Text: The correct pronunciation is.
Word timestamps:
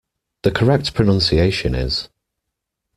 The 0.41 0.49
correct 0.49 0.95
pronunciation 0.95 1.75
is. 1.75 2.09